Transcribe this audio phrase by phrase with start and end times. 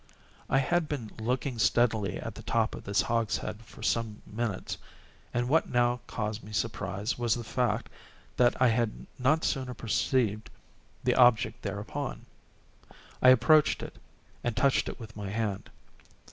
[0.49, 4.75] I had been looking steadily at the top of this hogshead for some minutes,
[5.31, 7.87] and what now caused me surprise was the fact
[8.35, 10.49] that I had not sooner perceived
[11.03, 12.25] the object thereupon.
[13.21, 13.95] I approached it,
[14.43, 15.69] and touched it with my hand.